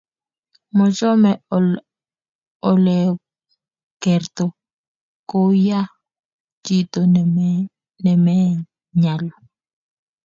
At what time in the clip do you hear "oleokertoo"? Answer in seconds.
2.67-4.51